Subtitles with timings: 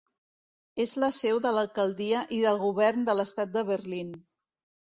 [0.85, 4.11] És la seu de l'alcaldia i del govern de l'Estat de Berlín.